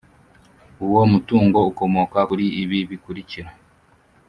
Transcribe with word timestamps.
Uwo 0.85 1.01
mutungo 1.11 1.59
ukomoka 1.71 2.19
kuri 2.29 2.45
ibi 2.61 2.79
bikurikira 2.89 3.49